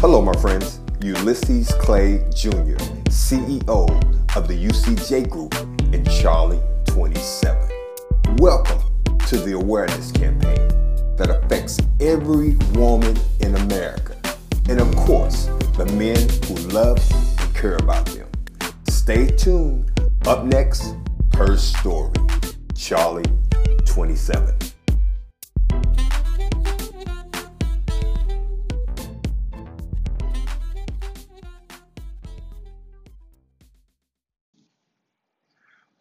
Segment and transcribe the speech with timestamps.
[0.00, 0.80] Hello, my friends.
[1.00, 2.76] Ulysses Clay Jr.,
[3.08, 3.88] CEO
[4.36, 5.54] of the UCJ Group
[5.94, 7.70] in Charle 27.
[8.36, 8.82] Welcome
[9.26, 10.68] to the awareness campaign
[11.16, 14.18] that affects every woman in America,
[14.68, 15.46] and of course,
[15.78, 16.98] the men who love
[17.40, 18.28] and care about them.
[18.90, 19.90] Stay tuned.
[20.26, 20.94] Up next,
[21.38, 22.12] her story,
[22.74, 23.22] Charle
[23.86, 24.65] 27.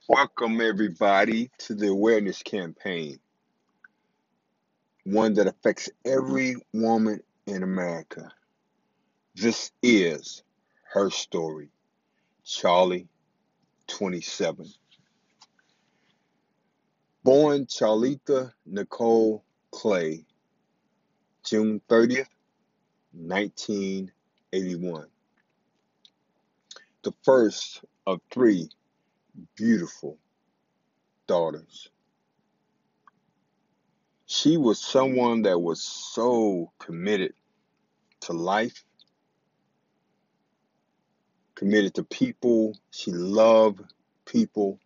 [0.08, 3.18] Welcome, everybody, to the awareness campaign,
[5.04, 8.32] one that affects every woman in America.
[9.34, 10.44] This is
[10.94, 11.72] her story,
[12.44, 13.08] Charle,
[13.88, 14.68] 27.
[17.24, 20.24] Born Charletha Nicole Clay,
[21.44, 22.27] June 30th,
[23.12, 25.08] 1981.
[27.04, 28.70] The first of three
[29.55, 30.18] beautiful
[31.28, 31.90] daughters.
[34.26, 37.34] She was someone that was so committed
[38.22, 38.84] to life,
[41.56, 42.78] committed to people.
[42.91, 43.82] She loved
[44.26, 44.80] people.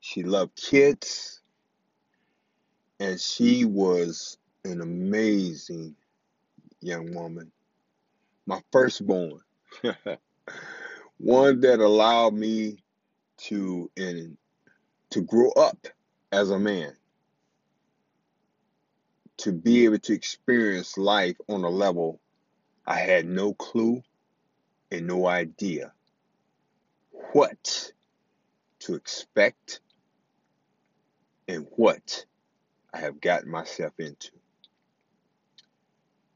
[0.00, 1.40] She loved kids.
[3.00, 5.96] And she was an amazing
[6.80, 7.50] young woman.
[8.46, 9.40] My firstborn.
[11.18, 12.78] One that allowed me
[13.38, 14.36] to and
[15.10, 15.86] to grow up
[16.32, 16.94] as a man
[19.38, 22.20] to be able to experience life on a level
[22.86, 24.02] I had no clue
[24.90, 25.92] and no idea
[27.32, 27.92] what
[28.80, 29.80] to expect
[31.48, 32.24] and what
[32.94, 34.30] I have gotten myself into.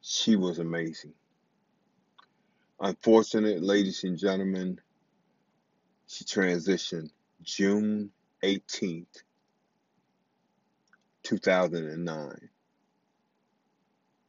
[0.03, 1.15] She was amazing.
[2.81, 4.81] Unfortunate, ladies and gentlemen,
[6.11, 7.09] she transitioned
[7.41, 8.11] June
[8.43, 9.23] 18th,
[11.23, 12.49] 2009,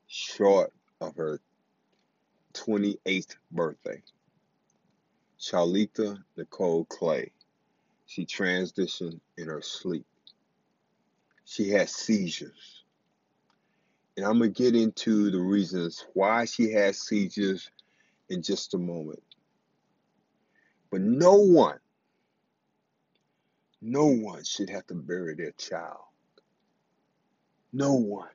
[0.06, 0.72] short
[1.02, 1.40] of her
[2.54, 4.00] 28th birthday.
[5.40, 7.32] Charletha Nicole Clay.
[8.06, 10.06] She transitioned in her sleep.
[11.46, 12.84] She had seizures.
[14.18, 17.72] And I'm going to get into the reasons why she had seizures
[18.30, 19.24] in just a moment.
[20.92, 21.80] But no one,
[23.82, 26.04] no one should have to bury their child.
[27.72, 28.30] No one.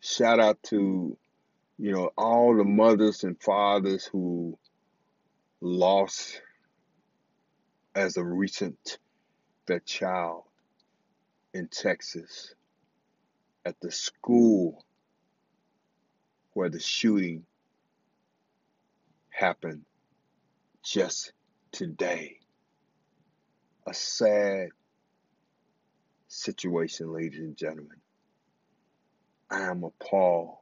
[0.00, 1.16] Shout out to,
[1.78, 4.58] you know, all the mothers and fathers who
[5.60, 6.42] lost
[7.94, 8.98] as of recent
[9.66, 10.42] their child
[11.54, 12.54] in Texas
[13.64, 14.84] at the school
[16.52, 17.46] where the shooting
[19.34, 19.82] happened
[20.84, 21.32] just
[21.72, 22.38] today.
[23.86, 24.68] A sad
[26.28, 28.00] situation, ladies and gentlemen.
[29.50, 30.58] I am appalled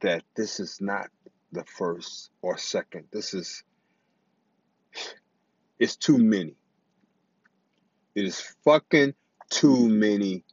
[0.00, 1.08] that this is not
[1.50, 3.06] the first or second.
[3.10, 3.64] This is,
[5.78, 6.54] it's too many.
[8.14, 9.14] It is fucking
[9.50, 10.44] too many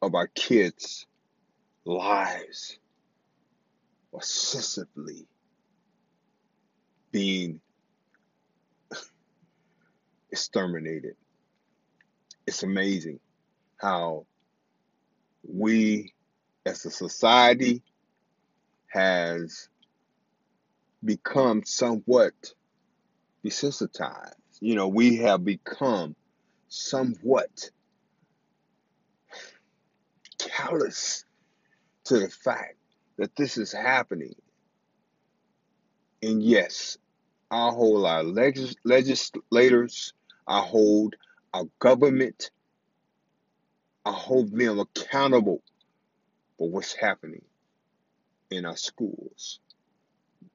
[0.00, 1.06] of our kids'
[1.84, 2.78] lives
[4.14, 5.26] obsessively
[7.18, 7.60] being
[10.30, 11.16] exterminated.
[12.46, 13.18] It's amazing
[13.76, 14.26] how
[15.42, 16.14] we
[16.64, 17.82] as a society
[18.86, 19.68] has
[21.04, 22.34] become somewhat
[23.44, 24.34] desensitized.
[24.60, 26.14] You know, we have become
[26.68, 27.70] somewhat
[30.38, 31.24] callous
[32.04, 32.76] to the fact
[33.16, 34.36] that this is happening
[36.22, 36.98] and yes,
[37.50, 40.14] I hold our legis- legislators,
[40.46, 41.16] I hold
[41.54, 42.50] our government,
[44.04, 45.62] I hold them accountable
[46.58, 47.44] for what's happening
[48.50, 49.60] in our schools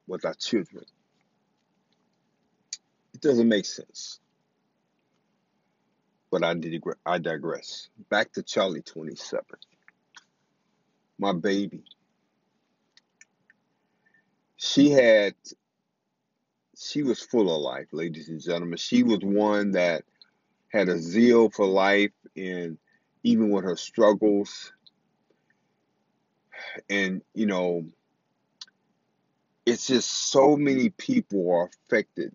[0.07, 0.85] with our children.
[3.13, 4.19] It doesn't make sense.
[6.31, 7.89] But I, digre- I digress.
[8.09, 9.43] Back to Charle 27.
[11.19, 11.83] My baby
[14.57, 15.35] she had
[16.83, 18.77] she was full of life, ladies and gentlemen.
[18.77, 19.09] She mm-hmm.
[19.09, 20.03] was one that
[20.69, 22.77] had a zeal for life and
[23.23, 24.73] even with her struggles.
[26.89, 27.85] And, you know,
[29.65, 32.33] it's just so many people are affected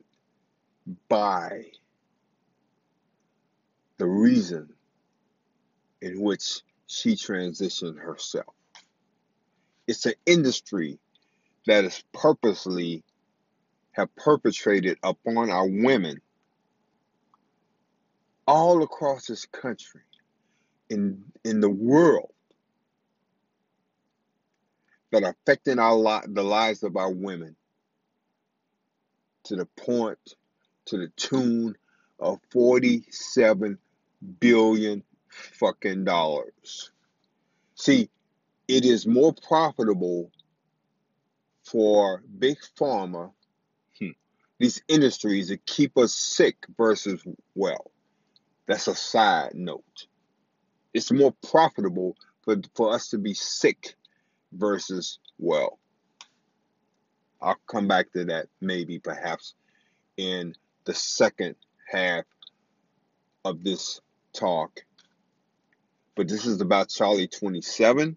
[1.09, 1.67] by
[3.99, 4.71] the reason
[6.01, 8.55] in which she transitioned herself.
[9.87, 10.99] It's It's an industry
[11.67, 13.03] that is purposely
[13.99, 16.21] have perpetrated upon our women
[18.47, 20.03] all across this country
[20.91, 22.33] in in the world
[25.13, 27.57] that are affecting our li- the lives of our women
[29.45, 30.19] to the point
[30.87, 31.75] to the tune
[32.21, 33.79] of 47
[34.41, 36.93] billion fucking dollars.
[37.75, 38.11] See,
[38.69, 40.31] it is more profitable
[41.65, 43.33] for big pharma,
[44.59, 47.23] these industries that keep us sick versus
[47.55, 47.91] well.
[48.67, 50.07] That's a side note.
[50.93, 53.95] It's more profitable for, for us to be sick
[54.53, 55.79] versus well.
[57.41, 59.55] I'll come back to that maybe perhaps
[60.17, 61.55] in the second
[61.87, 62.25] half
[63.45, 64.01] of this
[64.33, 64.85] talk.
[66.17, 68.17] But this is about Charle 27,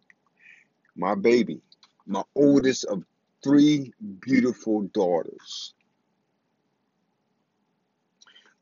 [0.96, 1.62] my baby,
[2.08, 3.04] my oldest of
[3.44, 5.76] three beautiful daughters.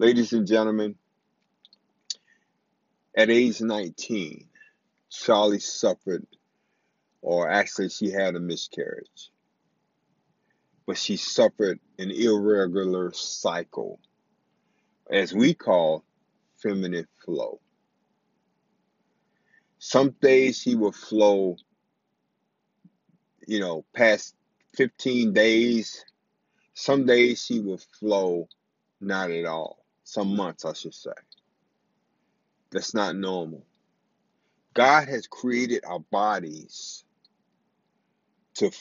[0.01, 0.95] Ladies and gentlemen,
[3.17, 4.47] at age 19,
[5.09, 6.25] Charle suffered,
[7.21, 9.29] or actually, she had a miscarriage.
[10.87, 13.99] But she suffered an irregular cycle,
[15.11, 16.05] as we call
[16.63, 17.59] feminine flow.
[19.79, 21.57] Some days she will flow,
[23.45, 24.33] you know, past
[24.77, 26.05] 15 days.
[26.73, 28.47] Some days she will flow
[29.01, 29.78] not at all.
[30.09, 31.11] Some months, I should say.
[32.71, 33.63] That's not normal.
[34.73, 37.03] God has created our bodies
[38.55, 38.71] to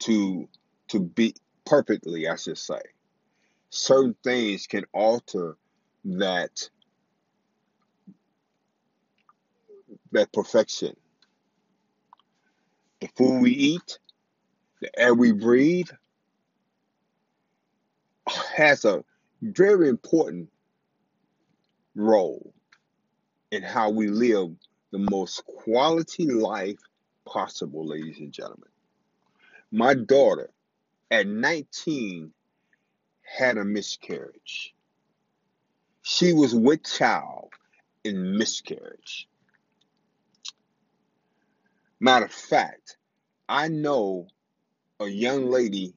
[0.00, 0.48] to
[0.88, 1.34] to be
[1.66, 2.80] perfectly, I should say.
[3.68, 5.58] Certain things can alter
[6.06, 6.70] that
[10.12, 10.96] that perfection.
[13.02, 13.98] The food we eat,
[14.80, 15.90] the air we breathe,
[18.56, 19.04] has a
[19.42, 20.48] very important
[21.98, 22.54] role
[23.50, 24.50] in how we live
[24.92, 26.78] the most quality life
[27.26, 28.70] possible, ladies and gentlemen.
[29.70, 30.50] My daughter,
[31.10, 32.32] at 19,
[33.22, 34.74] had a miscarriage.
[36.02, 37.52] She was with child
[38.04, 39.28] in miscarriage.
[42.00, 42.96] Matter of fact,
[43.48, 44.28] I know
[45.00, 45.94] a young lady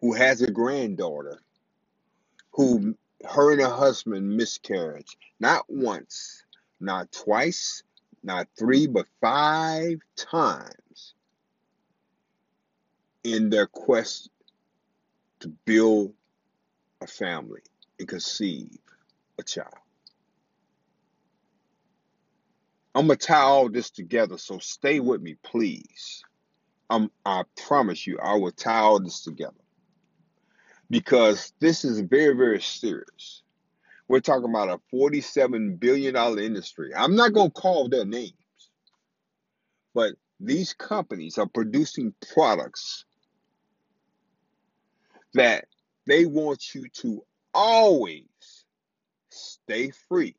[0.00, 1.40] who has a granddaughter
[2.52, 2.96] who
[3.28, 5.06] her and her husband miscarried
[5.38, 6.44] not once,
[6.80, 7.82] not twice,
[8.22, 11.14] not three, but five times
[13.24, 14.30] in their quest
[15.40, 16.12] to build
[17.00, 17.62] a family
[17.98, 18.76] and conceive
[19.38, 19.74] a child.
[22.94, 26.22] I'm gonna tie all this together, so stay with me, please.
[26.90, 29.59] I'm, I promise you, I will tie all this together
[30.90, 33.42] because this is very, very serious.
[34.08, 36.92] We're talking about a $47 billion industry.
[36.94, 38.32] I'm not gonna call their names,
[39.94, 43.04] but these companies are producing products
[45.34, 45.66] that
[46.06, 48.24] they want you to always
[49.30, 50.34] stay free.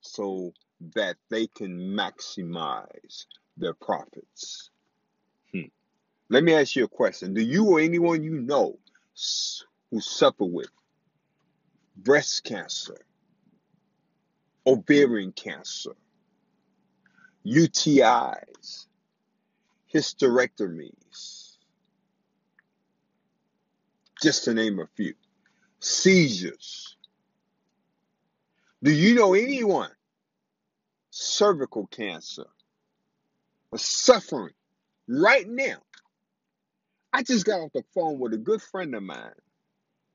[0.00, 0.52] So
[0.94, 3.24] that they can maximize
[3.56, 4.70] their profits.
[5.52, 5.62] Hmm.
[6.28, 7.34] Let me ask you a question.
[7.34, 8.78] Do you or anyone you know
[9.90, 10.70] who suffer with
[11.96, 12.98] breast cancer,
[14.66, 15.96] ovarian cancer,
[17.46, 18.86] UTIs,
[19.92, 21.56] hysterectomies,
[24.22, 25.14] just to name a few,
[25.80, 26.96] seizures?
[28.82, 29.90] Do you know anyone
[31.16, 32.46] cervical cancer
[33.72, 34.52] are suffering
[35.08, 35.78] right now.
[37.16, 39.32] I just got off the phone with a good friend of mine,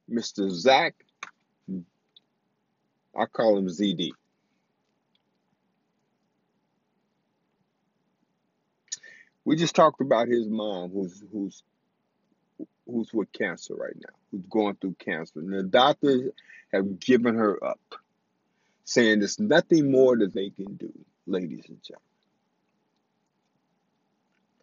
[0.07, 0.51] Mr.
[0.51, 0.93] Zach.
[3.17, 4.11] I call him ZD.
[9.45, 11.63] We just talked about his mom, who's who's
[12.85, 16.29] who's with cancer right now, who's going through cancer, and the doctors
[16.71, 17.95] have given her up
[18.83, 20.93] saying there's nothing more that they can do,
[21.25, 21.79] ladies and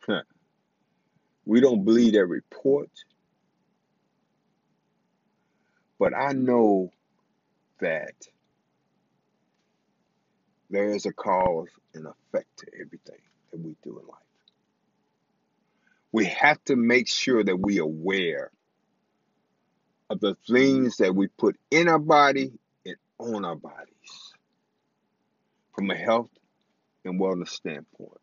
[0.07, 0.25] gentlemen.
[1.49, 2.91] We don't believe that report,
[5.99, 6.91] but I know
[7.81, 8.13] that
[10.69, 14.19] there is a cause and effect to everything that we do in life.
[16.13, 18.51] We have to make sure that we are aware
[20.11, 22.53] of the things that we put in our body
[22.85, 24.35] and on our bodies
[25.75, 26.31] from a health
[27.07, 28.21] and wellness standpoint.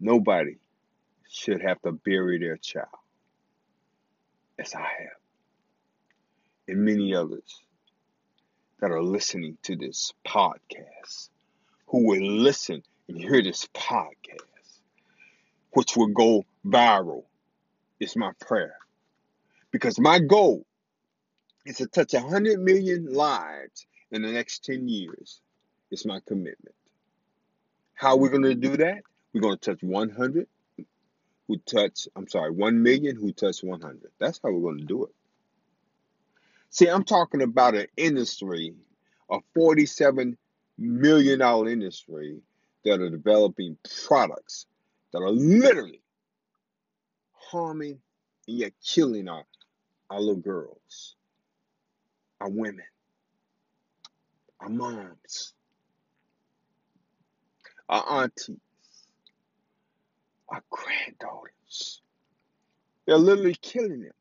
[0.00, 0.58] Nobody
[1.28, 2.86] should have to bury their child
[4.58, 5.18] as I have,
[6.66, 7.62] and many others
[8.80, 11.30] that are listening to this podcast
[11.86, 14.80] who will listen and hear this podcast,
[15.72, 17.24] which will go viral,
[17.98, 18.76] is my prayer.
[19.70, 20.64] Because my goal
[21.66, 25.40] is to touch 100 million lives in the next 10 years.
[25.90, 26.74] It's my commitment.
[27.94, 29.02] How are we going to do that?
[29.32, 30.46] We're going to touch 100
[31.48, 34.10] who touch, I'm sorry, 1 million who touch 100.
[34.18, 35.14] That's how we're going to do it.
[36.70, 38.74] See, I'm talking about an industry,
[39.30, 40.36] a $47
[40.76, 42.40] million industry
[42.84, 44.66] that are developing products
[45.12, 46.02] that are literally
[47.32, 47.98] harming
[48.46, 49.44] and yet killing our,
[50.10, 51.16] our little girls,
[52.40, 52.84] our women,
[54.60, 55.54] our moms,
[57.88, 58.56] our aunties,
[60.48, 62.02] our granddaughters.
[63.06, 64.12] They're literally killing them.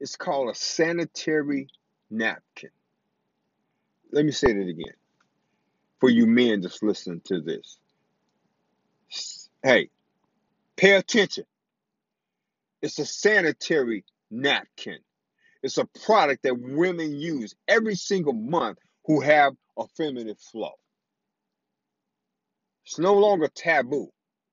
[0.00, 1.68] It's called a sanitary
[2.10, 2.70] napkin.
[4.12, 4.94] Let me say that again
[6.00, 7.78] for you men just listening to this.
[9.62, 9.88] Hey,
[10.76, 11.44] pay attention.
[12.82, 14.98] It's a sanitary napkin.
[15.62, 20.72] It's a product that women use every single month who have a feminine flow.
[22.84, 24.10] It's no longer taboo.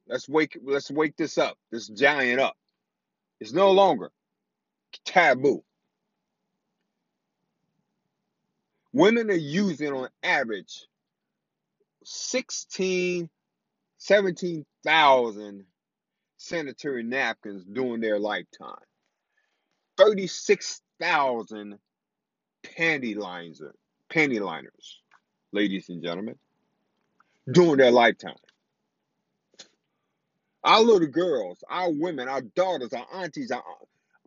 [0.09, 2.57] Let's wake let's wake this up, this giant up.
[3.39, 4.11] It's no longer
[5.05, 5.63] taboo.
[8.91, 10.87] Women are using on average
[12.03, 13.29] 16,
[13.97, 15.65] 17,000
[16.37, 18.75] sanitary napkins during their lifetime.
[19.97, 21.77] 36,000
[22.63, 23.15] panty
[24.11, 25.01] panty liners,
[25.51, 26.35] ladies and gentlemen,
[27.51, 28.33] during their lifetime.
[30.63, 33.63] Our little girls, our women, our daughters, our aunties, our,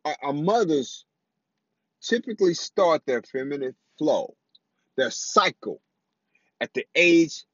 [0.05, 1.05] our, our mothers
[2.01, 4.35] typically start their feminine flow,
[4.97, 5.81] their cycle,
[6.61, 7.45] at the age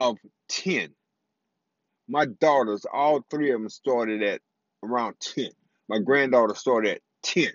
[0.00, 0.16] of
[0.48, 0.90] 10.
[2.08, 4.40] My daughters, all three of them started at
[4.82, 5.50] around 10.
[5.88, 7.48] My granddaughter started at 10.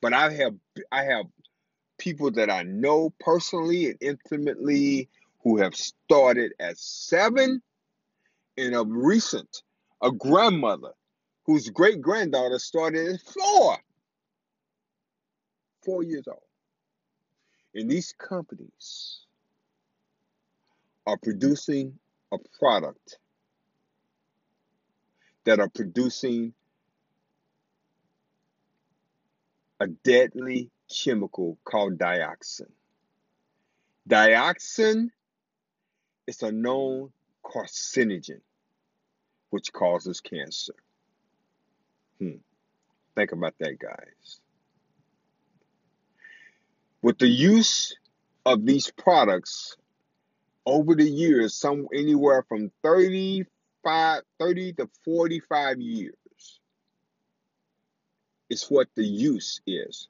[0.00, 0.54] But I have
[0.92, 1.26] I have
[1.98, 5.08] people that I know personally and intimately
[5.42, 7.60] who have started at 7
[8.58, 9.62] and of recent
[10.02, 10.92] a grandmother
[11.46, 13.78] whose great granddaughter started at 4.
[15.84, 16.42] 4 years old.
[17.74, 19.20] And these companies
[21.06, 21.98] are producing
[22.32, 23.18] a product
[25.44, 26.52] that are producing
[29.80, 32.70] a deadly chemical called dioxin.
[34.08, 35.08] Dioxin
[36.26, 37.10] is a known
[37.44, 38.40] carcinogen
[39.50, 40.74] which causes cancer.
[42.18, 42.38] Hmm.
[43.16, 44.40] Think about that, guys.
[47.02, 47.94] With the use
[48.44, 49.76] of these products
[50.66, 56.14] over the years, some anywhere from 35, 30 to 45 years
[58.50, 60.08] is what the use is.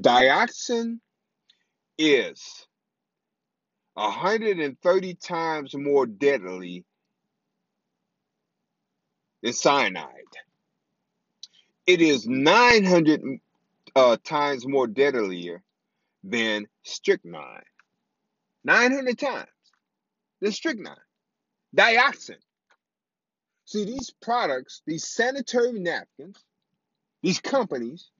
[0.00, 1.00] Dioxin
[1.98, 2.66] is
[3.94, 6.84] 130 times more deadly
[9.42, 10.12] than cyanide.
[11.86, 13.22] It is 900
[13.96, 15.62] uh, times more deadlier
[16.22, 17.62] than strychnine.
[18.64, 19.48] 900 times
[20.40, 20.96] than strychnine,
[21.74, 22.36] dioxin.
[23.64, 26.42] See, these products, these sanitary napkins,
[27.22, 28.10] these companies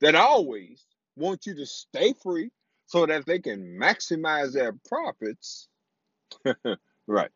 [0.00, 0.84] that always
[1.16, 2.50] want you to stay free
[2.86, 5.68] so that they can maximize their profits.
[7.06, 7.30] right.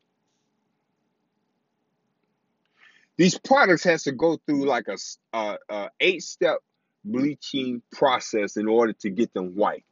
[3.16, 4.96] These products has to go through like a,
[5.36, 6.58] a, a eight step
[7.04, 9.84] bleaching process in order to get them white.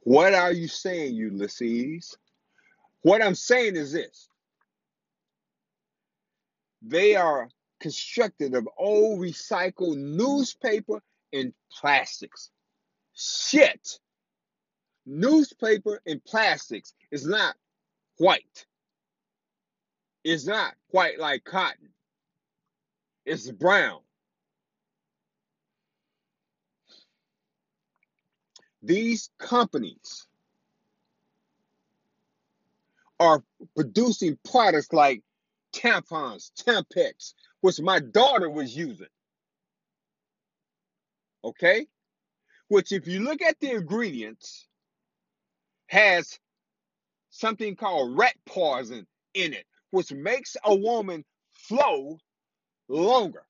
[0.00, 2.16] What are you saying, Ulysses?
[3.02, 4.28] What I'm saying is this
[6.82, 7.48] they are
[7.80, 12.50] constructed of old recycled newspaper and plastics.
[13.14, 13.98] Shit.
[15.06, 17.54] Newspaper and plastics is not
[18.18, 18.66] white.
[20.24, 21.90] It's not white like cotton.
[23.24, 24.00] It's brown.
[28.82, 30.26] These companies
[33.18, 33.42] are
[33.76, 35.22] producing products like
[35.74, 39.06] tampons, Tampax, which my daughter was using.
[41.44, 41.86] Okay?
[42.68, 44.66] Which, if you look at the ingredients,
[45.88, 46.38] has
[47.30, 52.18] something called rat poison in it, which makes a woman flow
[52.90, 53.44] longer.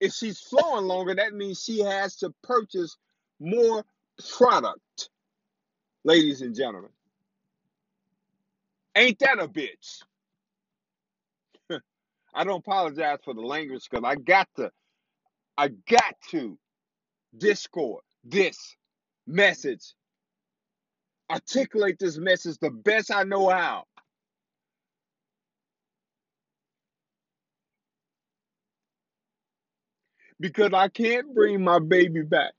[0.00, 2.96] If she's flowing longer, that means she has to purchase
[3.40, 3.84] more
[4.36, 5.10] product,
[6.04, 6.90] ladies and gentlemen.
[8.96, 10.02] Ain't that a bitch?
[12.34, 14.70] I don't apologize for the language because I got to,
[15.58, 16.58] I got to
[17.36, 18.76] discord this
[19.26, 19.94] message,
[21.30, 23.84] articulate this message the best I know how.
[30.40, 32.52] Because I can't bring my baby back.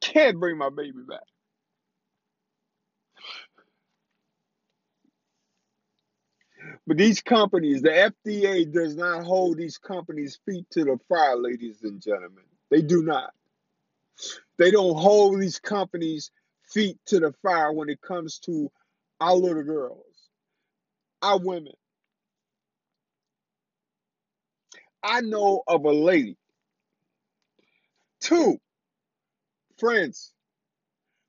[0.00, 1.20] Can't bring my baby back.
[6.86, 11.82] But these companies, the FDA does not hold these companies' feet to the fire, ladies
[11.82, 12.44] and gentlemen.
[12.70, 13.32] They do not.
[14.58, 16.30] They don't hold these companies'
[16.64, 18.70] feet to the fire when it comes to
[19.20, 20.30] our little girls,
[21.22, 21.74] our women.
[25.08, 26.36] I know of a lady,
[28.20, 28.58] two
[29.78, 30.32] friends,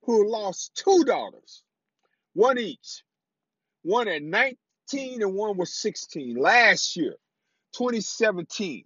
[0.01, 1.63] who lost two daughters,
[2.34, 3.03] one each,
[3.84, 7.17] one at 19 and one was 16 last year,
[7.74, 8.84] 2017,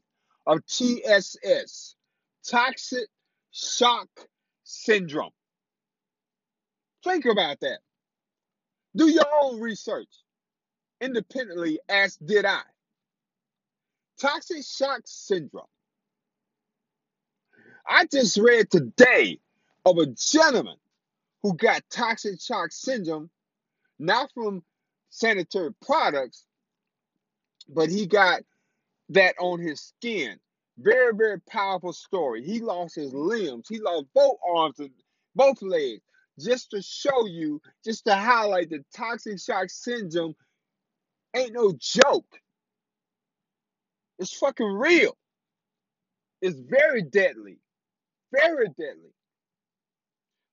[0.48, 1.95] of TSS,
[2.45, 3.07] toxic
[3.51, 4.10] shock
[4.65, 5.31] syndrome.
[7.05, 7.79] Think about that.
[8.98, 10.10] Do your own research
[11.00, 12.62] independently, as did I.
[14.21, 15.65] Toxic shock syndrome.
[17.87, 19.39] I just read today
[19.85, 20.77] of a gentleman
[21.43, 23.31] who got toxic shock syndrome,
[23.99, 24.63] not from
[25.09, 26.45] sanitary products,
[27.69, 28.41] but he got
[29.09, 30.39] that on his skin.
[30.77, 32.43] Very, very powerful story.
[32.43, 34.91] He lost his limbs, he lost both arms and
[35.35, 36.01] both legs.
[36.39, 40.35] Just to show you, just to highlight the toxic shock syndrome
[41.35, 42.40] ain't no joke.
[44.21, 45.17] It's fucking real.
[46.43, 47.57] It's very deadly.
[48.31, 49.15] Very deadly.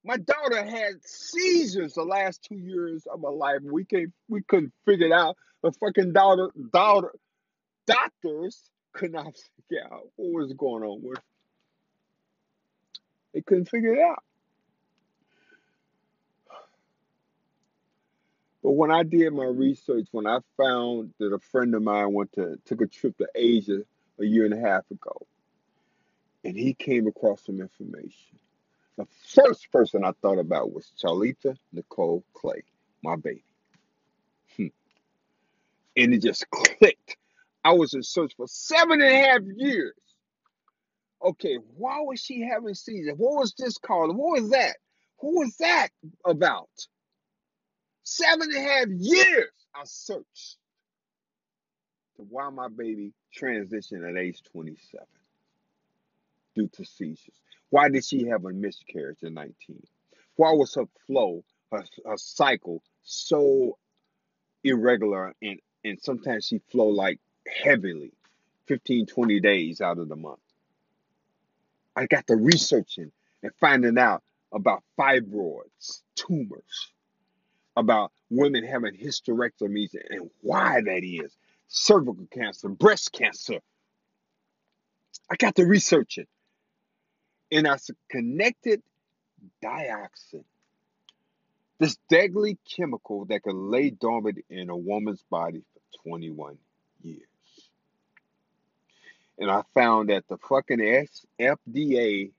[0.03, 3.59] My daughter had seizures the last two years of my life.
[3.63, 5.37] We can't we couldn't figure it out.
[5.63, 7.13] The fucking daughter daughter
[7.87, 9.35] doctors could not
[9.69, 11.19] figure out what was going on with.
[13.35, 14.25] They couldn't figure it out.
[18.63, 22.33] But when I did my research, when I found that a friend of mine went
[22.33, 23.83] to took a trip to Asia
[24.19, 25.27] a year and a half ago,
[26.45, 28.39] and he came across some information.
[28.97, 32.65] The first person I thought about was Charletha Nicole Clay,
[33.05, 33.45] my baby.
[34.57, 34.67] Hmm.
[35.97, 37.17] And it just clicked.
[37.65, 39.95] I was in search for seven and a half years.
[41.23, 43.15] Okay, why was she having seizures?
[43.17, 44.17] What was this called?
[44.17, 44.77] What was that?
[45.21, 45.89] Who was that
[46.25, 46.69] about?
[48.11, 50.57] Seven and a half years I searched
[52.17, 55.07] to why my baby transitioned at age 27
[56.55, 57.35] due to seizures.
[57.69, 59.87] Why did she have a miscarriage at 19?
[60.37, 63.77] Why was her flow, her, her cycle so
[64.65, 67.21] irregular and, and sometimes she flow like
[67.63, 68.15] heavily
[68.69, 70.41] 15, 20 days out of the month?
[71.95, 76.91] I got to researching and finding out about fibroids, tumors,
[77.79, 81.33] about women having hysterectomies and why that is,
[81.69, 83.61] cervical cancer, breast cancer.
[85.31, 86.29] I got to research it.
[87.51, 87.79] And I
[88.11, 88.83] connected
[89.63, 90.45] dioxin,
[91.79, 96.59] this deadly chemical that can lay dormant in a woman's body for 21
[97.03, 97.23] years.
[99.39, 100.81] And I found that the fucking
[101.41, 102.33] FDA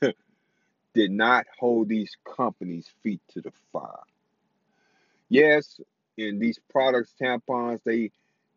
[0.94, 4.02] did not hold these companies' feet to the fire.
[5.28, 5.80] Yes,
[6.16, 8.10] in these products, tampons, they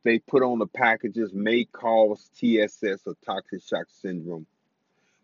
[0.03, 4.47] they put on the packages may cause TSS or toxic shock syndrome.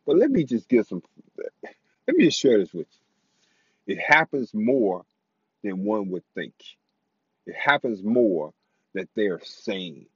[0.05, 1.01] But let me just give some
[2.07, 2.87] let me just share this with
[3.87, 3.95] you.
[3.95, 5.03] It happens more
[5.63, 6.53] than one would think.
[7.45, 8.53] It happens more
[8.93, 10.07] that they're saying.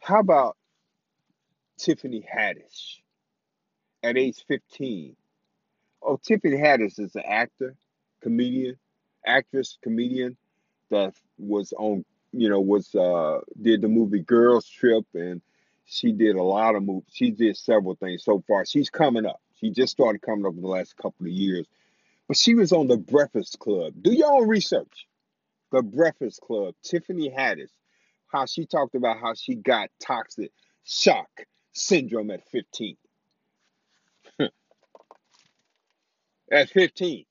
[0.00, 0.56] How about
[1.76, 3.00] Tiffany Haddish
[4.02, 5.16] at age 15?
[6.02, 7.74] Oh, Tiffany Haddish is an actor,
[8.20, 8.76] comedian,
[9.24, 10.36] actress, comedian
[10.90, 15.40] that was on, you know, was uh did the movie Girls Trip and
[15.90, 17.08] she did a lot of movies.
[17.12, 18.66] She did several things so far.
[18.66, 19.40] She's coming up.
[19.58, 21.66] She just started coming up in the last couple of years.
[22.28, 23.94] But she was on the Breakfast Club.
[24.00, 25.06] Do your own research.
[25.72, 26.74] The Breakfast Club.
[26.84, 27.70] Tiffany Haddish,
[28.30, 30.52] how she talked about how she got toxic
[30.84, 31.28] shock
[31.72, 32.96] syndrome at 15.
[36.52, 37.24] at 15.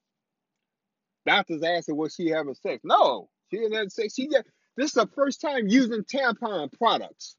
[1.28, 2.82] Doctors asking was she having sex.
[2.86, 4.16] No, she didn't have sex.
[4.16, 4.46] She just
[4.78, 7.38] this is the first time using tampon products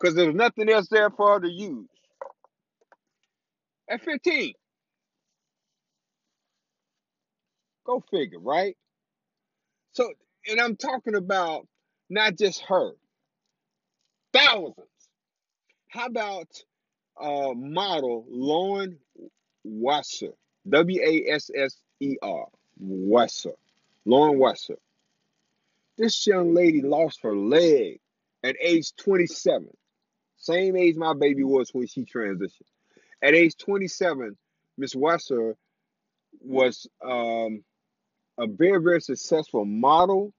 [0.00, 1.88] because there's nothing else there for her to use.
[3.90, 4.54] At 15,
[7.86, 8.76] go figure, right?
[9.92, 10.12] So,
[10.48, 11.66] and I'm talking about
[12.10, 12.92] not just her,
[14.32, 14.76] thousands.
[15.88, 16.48] How about
[17.20, 18.98] uh, model Lauren
[19.64, 20.32] Wasser,
[20.68, 22.46] W A S S E R,
[22.80, 23.52] Wasser,
[24.04, 24.78] Lauren Wasser.
[25.96, 28.00] This young lady lost her leg
[28.42, 29.68] at age 27,
[30.36, 32.62] same age my baby was when she transitioned.
[33.22, 34.36] At age 27,
[34.78, 35.56] Miss Wasser
[36.40, 37.62] was um,
[38.38, 40.32] a very, very successful model,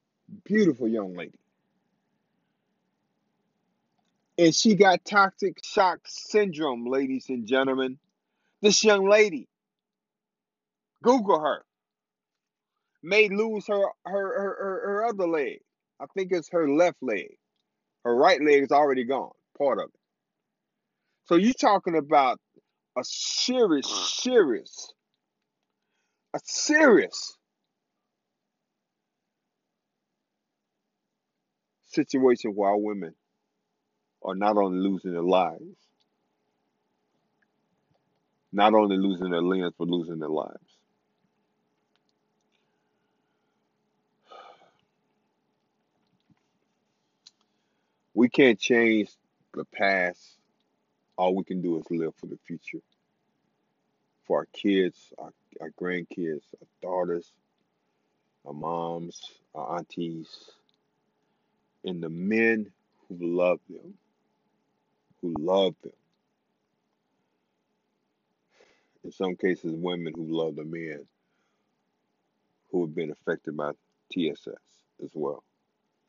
[0.44, 1.38] beautiful young lady.
[4.40, 8.00] And she got toxic shock syndrome, ladies and gentlemen.
[8.62, 9.48] This young lady,
[11.04, 11.64] Google her,
[13.04, 15.60] may lose her her her, her, her other leg.
[16.02, 17.36] I think it's her left leg.
[18.06, 20.00] Her right leg is already gone, part of it.
[21.26, 22.40] So you're talking about
[22.98, 23.88] a serious,
[24.22, 24.94] serious,
[26.36, 27.38] a serious
[31.88, 33.16] situation where our women
[34.24, 35.78] are not only losing their lives,
[38.54, 40.71] not only losing their limbs, but losing their lives.
[48.14, 49.10] We can't change
[49.54, 50.20] the past.
[51.18, 52.82] All we can do is live for the future.
[54.26, 57.32] For our kids, our, our grandkids, our daughters,
[58.46, 59.22] our moms,
[59.56, 60.30] our aunties,
[61.86, 62.72] and the men
[63.10, 63.96] who love them,
[65.22, 65.94] who love them.
[69.04, 71.08] In some cases, women who love the men
[72.72, 73.72] who have been affected by
[74.12, 74.48] TSS
[75.04, 75.44] as well,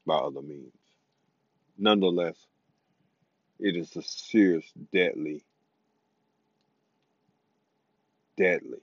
[0.07, 0.73] by other means.
[1.79, 2.37] Nonetheless,
[3.59, 5.45] it is a serious, deadly,
[8.37, 8.83] deadly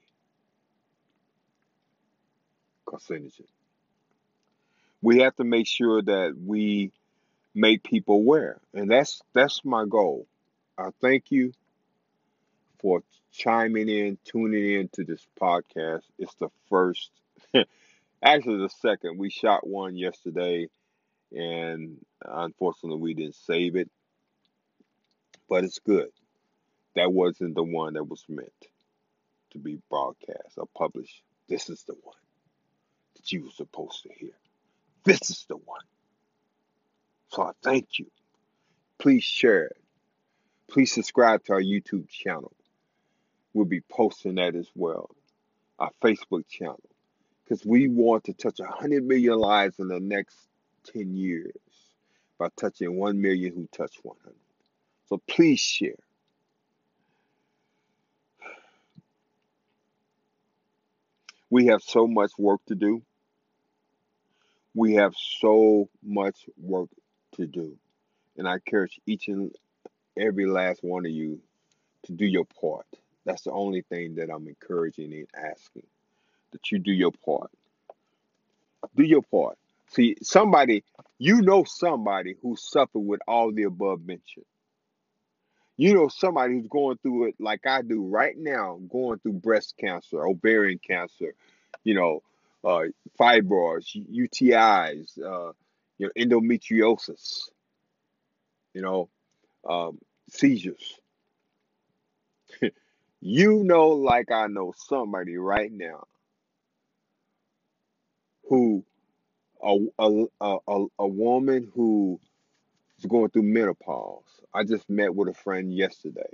[2.88, 3.46] carcinogen.
[5.02, 6.92] We have to make sure that we
[7.56, 10.28] make people aware, and that's that's my goal.
[10.78, 11.54] I thank you
[12.80, 16.04] for chiming in, tuning in to this podcast.
[16.18, 17.12] It's the first,
[18.24, 19.18] actually the second.
[19.18, 20.68] We shot one yesterday,
[21.32, 23.90] and unfortunately we didn't save it,
[25.48, 26.10] but it's good.
[26.96, 28.52] That wasn't the one that was meant
[29.52, 31.22] to be broadcast or published.
[31.48, 32.18] This is the one
[33.16, 34.34] that you were supposed to hear.
[35.04, 35.82] This is the one.
[37.30, 38.08] So I thank you.
[38.98, 39.78] Please share it.
[40.70, 42.54] Please subscribe to our YouTube channel.
[43.54, 45.10] We'll be posting that as well.
[45.80, 46.82] Our Facebook channel.
[47.44, 50.36] Because we want to touch 100 million lives in the next
[50.94, 51.54] 10 years
[52.38, 54.36] by touching 1 million who touch 100.
[55.08, 55.96] So please share.
[61.50, 63.02] We have so much work to do.
[64.76, 66.90] We have so much work
[67.34, 67.76] to do.
[68.38, 69.52] And I encourage each and
[70.18, 71.40] every last one of you
[72.04, 72.88] to do your part.
[73.26, 75.86] That's the only thing that I'm encouraging and asking
[76.52, 77.52] that you do your part.
[78.96, 79.59] Do your part.
[79.90, 80.84] See, somebody,
[81.18, 84.46] you know somebody who suffered with all the above mentioned.
[85.78, 89.76] You know somebody who's going through it like I do right now, going through breast
[89.80, 91.34] cancer, ovarian cancer,
[91.84, 92.22] you know,
[92.64, 92.88] uh,
[93.20, 95.54] fibroids, UTIs, uh,
[95.98, 97.50] you know, endometriosis,
[98.74, 99.10] you know,
[99.68, 100.00] um,
[100.30, 101.00] seizures.
[103.22, 106.06] you know, like I know somebody right now
[108.50, 108.84] who
[109.64, 112.20] a a a, a woman who
[113.00, 114.24] is going through menopause.
[114.54, 116.34] I just met with a friend yesterday.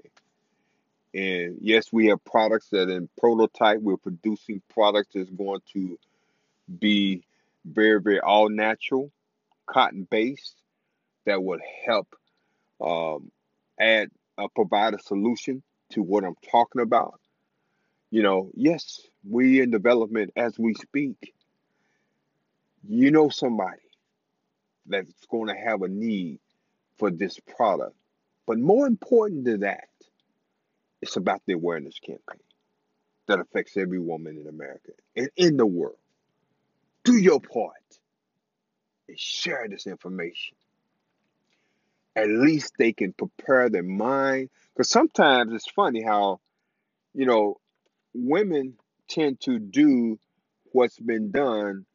[1.13, 3.79] And yes, we have products that in prototype.
[3.79, 5.97] We're producing products that's going to
[6.79, 7.23] be
[7.63, 9.11] very, very all natural,
[9.65, 10.55] cotton based
[11.25, 12.07] that would help
[12.81, 13.31] um,
[13.79, 17.19] add uh, provide a solution to what I'm talking about.
[18.11, 21.33] You know, yes, we in development as we speak.
[22.87, 23.81] You know somebody
[24.85, 26.39] that's going to have a need
[26.97, 27.95] for this product.
[28.45, 29.87] But more important than that,
[31.01, 32.39] it's about the awareness campaign
[33.27, 35.97] that affects every woman in America and in the world.
[37.03, 37.73] Do your part
[39.07, 40.55] and share this information.
[42.15, 44.49] At least they can prepare their mind.
[44.73, 46.39] Because sometimes it's funny how,
[47.13, 47.57] you know,
[48.13, 48.75] women
[49.07, 50.19] tend to do
[50.71, 51.85] what's been done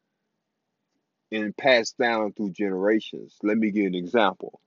[1.31, 3.37] and passed down through generations.
[3.41, 4.59] Let me give an example.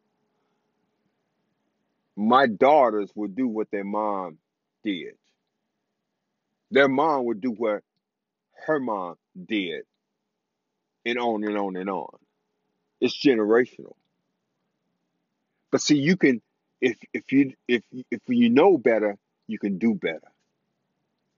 [2.16, 4.38] My daughters would do what their mom
[4.82, 5.14] did.
[6.70, 7.82] Their mom would do what
[8.66, 9.82] her mom did,
[11.04, 12.16] and on and on and on.
[13.00, 13.94] It's generational.
[15.70, 16.40] But see, you can
[16.80, 20.20] if if you if if you know better, you can do better.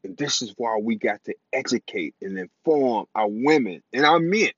[0.04, 4.50] And this is why we got to educate and inform our women and our men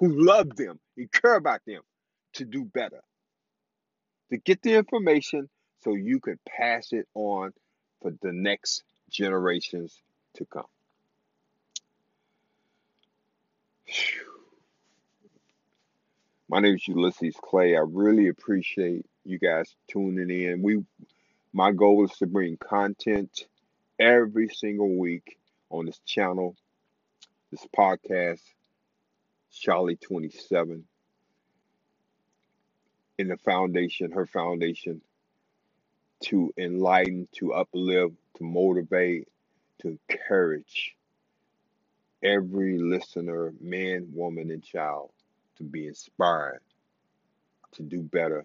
[0.00, 1.82] who love them and care about them
[2.32, 3.02] to do better.
[4.30, 5.48] To get the information
[5.84, 7.52] so you can pass it on
[8.00, 10.00] for the next generations
[10.34, 10.64] to come.
[16.48, 17.76] My name is Ulysses Clay.
[17.76, 20.62] I really appreciate you guys tuning in.
[20.62, 20.82] We
[21.52, 23.46] my goal is to bring content
[23.98, 25.36] every single week
[25.68, 26.56] on this channel,
[27.50, 28.40] this podcast,
[29.52, 30.84] Charle 27,
[33.18, 35.02] in the foundation, her foundation,
[36.24, 39.28] to enlighten, to uplift, to motivate,
[39.80, 40.94] to encourage
[42.22, 45.10] every listener, man, woman, and child
[45.56, 46.60] to be inspired
[47.72, 48.44] to do better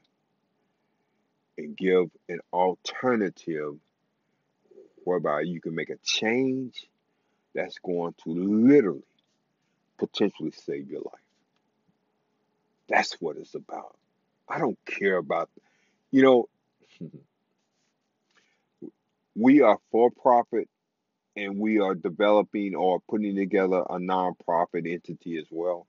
[1.58, 3.76] and give an alternative
[5.04, 6.88] whereby you can make a change
[7.54, 9.04] that's going to literally
[9.98, 11.22] potentially save your life.
[12.88, 13.98] That's what it's about.
[14.48, 15.50] I don't care about,
[16.12, 16.50] you know,
[19.36, 20.70] we are for profit
[21.36, 25.88] and we are developing or putting together a nonprofit entity as well.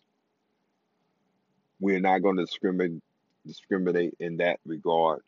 [1.78, 3.02] We're not going to discriminate
[3.46, 5.22] discriminate in that regard.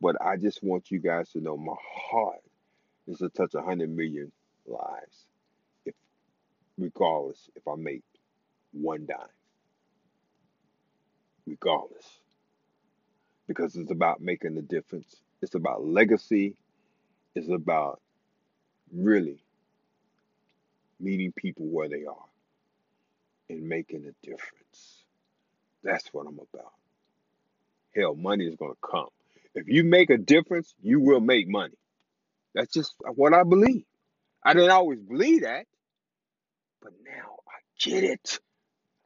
[0.00, 1.74] But I just want you guys to know my
[2.10, 2.42] heart
[3.06, 4.30] is to touch 100 million
[4.66, 5.26] lives,
[6.78, 8.02] regardless if I make
[8.72, 9.18] one dime.
[11.46, 12.06] Regardless.
[13.48, 15.16] Because it's about making a difference.
[15.42, 16.56] It's about legacy.
[17.34, 18.00] It's about
[18.94, 19.42] really
[21.00, 22.26] meeting people where they are
[23.50, 25.04] and making a difference.
[25.84, 26.72] That's what I'm about.
[27.96, 29.08] Hell, money is going to come.
[29.54, 31.74] If you make a difference, you will make money.
[32.54, 33.84] That's just what I believe.
[34.44, 35.66] I didn't always believe that,
[36.82, 38.40] but now I get it.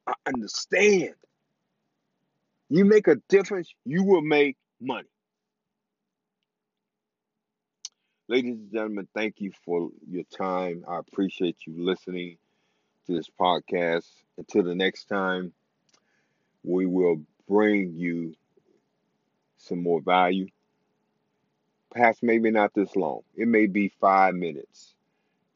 [0.07, 1.15] I understand.
[2.69, 5.09] You make a difference, you will make money.
[8.29, 10.85] Ladies and gentlemen, thank you for your time.
[10.89, 12.39] I appreciate you listening
[13.07, 14.09] to this podcast.
[14.39, 15.53] Until the next time,
[16.65, 18.35] we will bring you
[19.59, 20.47] some more value.
[21.91, 23.21] Perhaps maybe not this long.
[23.37, 24.95] It may be five minutes,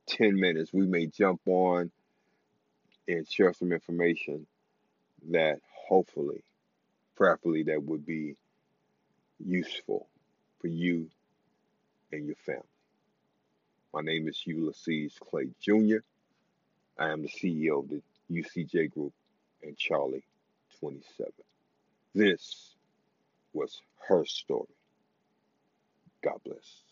[0.09, 0.71] 10 minutes.
[0.73, 1.91] We may jump on
[3.09, 4.47] and share some information
[5.31, 6.43] that hopefully,
[7.17, 8.37] prayerfully, that would be
[9.45, 10.09] useful
[10.61, 11.09] for you
[12.13, 12.63] and your family.
[13.93, 15.99] My name is Ulysses Clay Jr.
[16.99, 19.13] I am the CEO of the UCJ Group
[19.63, 20.21] and Charle
[20.81, 21.33] 27.
[22.15, 22.75] This
[23.53, 24.69] was her story.
[26.23, 26.86] God bless.